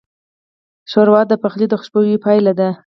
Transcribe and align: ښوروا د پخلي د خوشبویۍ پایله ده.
ښوروا 0.91 1.21
د 1.27 1.33
پخلي 1.43 1.65
د 1.69 1.73
خوشبویۍ 1.79 2.15
پایله 2.25 2.53
ده. 2.59 2.69